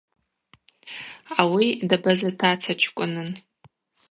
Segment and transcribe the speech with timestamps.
[1.39, 3.29] Ауи дабаза таца чкӏвынын.